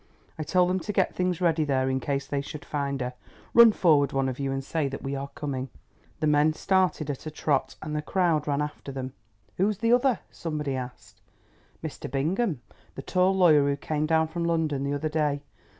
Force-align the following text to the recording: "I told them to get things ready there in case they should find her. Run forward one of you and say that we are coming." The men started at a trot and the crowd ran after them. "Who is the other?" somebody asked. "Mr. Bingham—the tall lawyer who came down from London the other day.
"I 0.35 0.41
told 0.41 0.67
them 0.71 0.79
to 0.79 0.91
get 0.91 1.13
things 1.13 1.41
ready 1.41 1.63
there 1.63 1.87
in 1.87 1.99
case 1.99 2.25
they 2.25 2.41
should 2.41 2.65
find 2.65 2.99
her. 3.01 3.13
Run 3.53 3.71
forward 3.71 4.11
one 4.13 4.27
of 4.27 4.39
you 4.39 4.51
and 4.51 4.63
say 4.63 4.87
that 4.87 5.03
we 5.03 5.15
are 5.15 5.27
coming." 5.35 5.69
The 6.21 6.25
men 6.25 6.53
started 6.53 7.11
at 7.11 7.27
a 7.27 7.29
trot 7.29 7.75
and 7.83 7.95
the 7.95 8.01
crowd 8.01 8.47
ran 8.47 8.63
after 8.63 8.91
them. 8.91 9.13
"Who 9.57 9.69
is 9.69 9.77
the 9.77 9.93
other?" 9.93 10.17
somebody 10.31 10.75
asked. 10.75 11.21
"Mr. 11.83 12.09
Bingham—the 12.09 13.01
tall 13.03 13.35
lawyer 13.37 13.69
who 13.69 13.75
came 13.77 14.07
down 14.07 14.27
from 14.27 14.43
London 14.43 14.83
the 14.83 14.93
other 14.95 15.07
day. 15.07 15.43